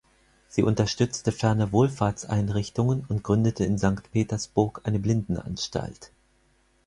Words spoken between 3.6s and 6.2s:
in Sankt Petersburg eine Blindenanstalt.